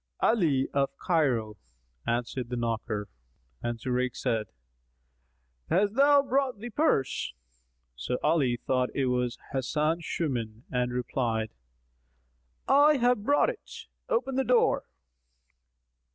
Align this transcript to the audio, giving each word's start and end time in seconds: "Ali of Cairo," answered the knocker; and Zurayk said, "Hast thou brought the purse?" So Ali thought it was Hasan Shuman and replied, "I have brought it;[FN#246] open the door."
"Ali 0.19 0.67
of 0.73 0.89
Cairo," 0.97 1.57
answered 2.07 2.49
the 2.49 2.55
knocker; 2.55 3.07
and 3.61 3.77
Zurayk 3.79 4.15
said, 4.15 4.47
"Hast 5.69 5.93
thou 5.93 6.23
brought 6.23 6.57
the 6.57 6.71
purse?" 6.71 7.35
So 7.95 8.17
Ali 8.23 8.57
thought 8.57 8.89
it 8.95 9.05
was 9.05 9.37
Hasan 9.53 10.01
Shuman 10.01 10.63
and 10.71 10.91
replied, 10.91 11.51
"I 12.67 12.97
have 12.97 13.21
brought 13.23 13.51
it;[FN#246] 13.51 13.87
open 14.09 14.35
the 14.37 14.43
door." 14.43 14.85